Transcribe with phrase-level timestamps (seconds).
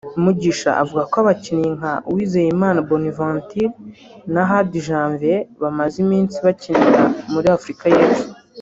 [0.23, 3.67] Mugisha avuga ko abakinnyi nka Uwizeyimana Bonaventure
[4.33, 7.01] na Hadi Janvier bamaze iminsi bakinira
[7.33, 8.25] muri Afurika y’Epfo